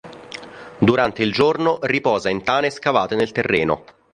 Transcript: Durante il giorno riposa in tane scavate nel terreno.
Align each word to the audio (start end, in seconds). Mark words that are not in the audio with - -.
Durante 0.79 1.21
il 1.21 1.31
giorno 1.31 1.77
riposa 1.81 2.29
in 2.31 2.41
tane 2.41 2.71
scavate 2.71 3.15
nel 3.15 3.31
terreno. 3.31 3.83